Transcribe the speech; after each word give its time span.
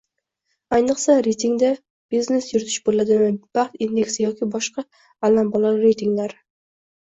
Ayniqsa 0.75 1.17
reytingda! 1.25 1.67
"Biznes 2.15 2.47
yuritish" 2.53 2.77
bo'ladimi, 2.89 3.27
"Baxt 3.59 3.77
indeksi" 3.87 4.19
yoki 4.25 4.49
boshqa 4.57 4.87
allambalo 5.31 5.75
reytinglari 5.85 6.43